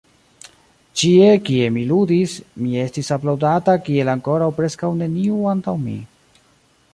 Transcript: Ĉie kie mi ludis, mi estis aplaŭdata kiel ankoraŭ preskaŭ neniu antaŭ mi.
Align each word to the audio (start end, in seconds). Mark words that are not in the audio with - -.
Ĉie 1.01 1.27
kie 1.49 1.67
mi 1.75 1.83
ludis, 1.91 2.33
mi 2.63 2.71
estis 2.85 3.11
aplaŭdata 3.17 3.77
kiel 3.89 4.11
ankoraŭ 4.15 4.49
preskaŭ 4.61 4.91
neniu 5.03 5.39
antaŭ 5.53 5.77
mi. 5.85 5.99